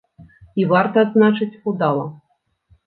[0.61, 2.05] І, варта адзначыць, удала.